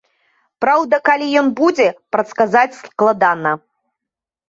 [0.65, 3.51] Праўда, калі ён будзе, прадказаць складана.